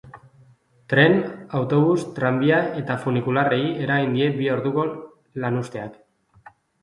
Tren, 0.93 1.17
autobus, 1.59 2.05
tranbia 2.19 2.61
eta 2.79 2.97
funikularrei 3.05 3.61
eragin 3.87 4.15
die 4.17 4.29
bi 4.41 4.49
orduko 4.57 4.87
lanuzteak. 5.45 6.01